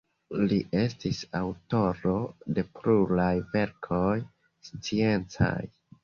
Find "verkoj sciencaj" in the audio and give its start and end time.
3.51-5.53